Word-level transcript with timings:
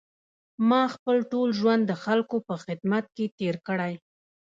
ما 0.69 0.81
خپل 0.95 1.17
ټول 1.31 1.49
ژوند 1.59 1.81
د 1.87 1.91
خلکو 2.03 2.35
په 2.47 2.55
خدمت 2.63 3.05
کې 3.15 3.25
تېر 3.39 3.55
کړی. 3.67 3.93